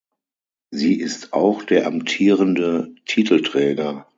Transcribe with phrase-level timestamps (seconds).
[0.71, 4.09] Sie ist auch der amtierende Titelträger.